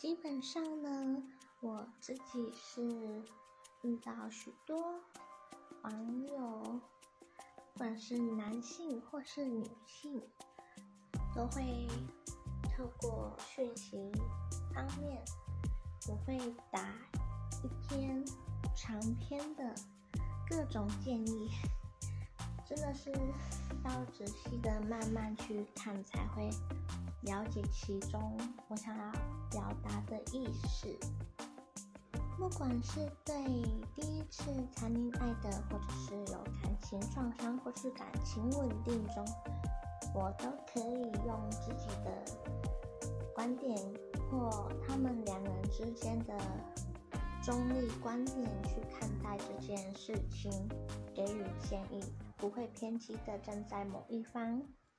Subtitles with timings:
[0.00, 1.22] 基本上呢，
[1.60, 2.82] 我自己是
[3.82, 4.98] 遇到许多
[5.82, 6.80] 网友，
[7.74, 10.22] 不管是男性或是女性，
[11.36, 11.86] 都会
[12.74, 14.10] 透过讯息
[14.72, 15.22] 方面，
[16.08, 16.38] 我会
[16.70, 16.80] 打
[17.62, 18.24] 一篇
[18.74, 19.74] 长篇的
[20.48, 21.50] 各种建议，
[22.66, 23.12] 真的是
[23.84, 26.48] 要仔细的慢慢去看才会
[27.22, 29.12] 了解其中我想要
[29.50, 30.88] 表达的意思。
[32.38, 33.34] 不管是对
[33.94, 39.22] 第一次谈恋爱的，或者是有感情创伤，或是感情稳定中，
[40.14, 42.24] 我都可以用自己的
[43.34, 43.76] 观点
[44.30, 46.34] 或他们两人之间的
[47.42, 50.50] 中立观点去看待这件事情，
[51.14, 52.02] 给予建议，
[52.38, 54.62] 不会偏激的站在某一方。